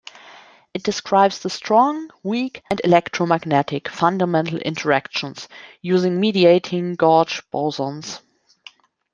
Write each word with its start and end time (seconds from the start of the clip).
It 0.73 0.81
describes 0.81 1.37
the 1.41 1.51
strong, 1.51 2.09
weak, 2.23 2.63
and 2.71 2.81
electromagnetic 2.83 3.87
fundamental 3.87 4.57
interactions, 4.57 5.47
using 5.83 6.19
mediating 6.19 6.95
gauge 6.95 7.43
bosons. 7.51 8.19